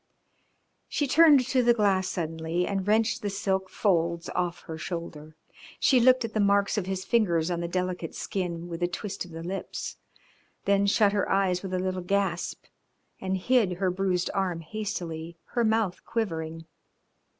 [0.87, 5.35] She turned to the glass suddenly and wrenched the silk folds off her shoulder.
[5.79, 9.25] She looked at the marks of his fingers on the delicate skin with a twist
[9.25, 9.97] of the lips,
[10.65, 12.63] then shut her eyes with a little gasp
[13.19, 16.65] and hid her bruised arm hastily, her mouth quivering.